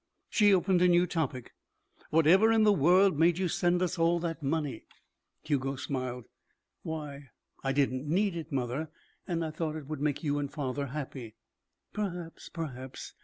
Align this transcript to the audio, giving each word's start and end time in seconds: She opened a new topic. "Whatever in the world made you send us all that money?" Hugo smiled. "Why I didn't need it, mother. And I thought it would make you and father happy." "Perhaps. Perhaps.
She 0.31 0.51
opened 0.51 0.81
a 0.81 0.87
new 0.87 1.05
topic. 1.05 1.53
"Whatever 2.09 2.51
in 2.51 2.63
the 2.63 2.73
world 2.73 3.19
made 3.19 3.37
you 3.37 3.47
send 3.47 3.83
us 3.83 3.99
all 3.99 4.17
that 4.21 4.41
money?" 4.41 4.85
Hugo 5.43 5.75
smiled. 5.75 6.25
"Why 6.81 7.29
I 7.63 7.71
didn't 7.71 8.07
need 8.07 8.35
it, 8.35 8.51
mother. 8.51 8.89
And 9.27 9.45
I 9.45 9.51
thought 9.51 9.75
it 9.75 9.85
would 9.85 10.01
make 10.01 10.23
you 10.23 10.39
and 10.39 10.51
father 10.51 10.87
happy." 10.87 11.35
"Perhaps. 11.93 12.49
Perhaps. 12.49 13.13